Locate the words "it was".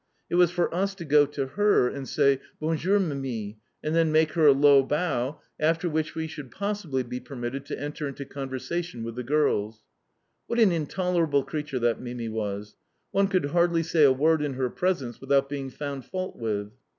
0.31-0.49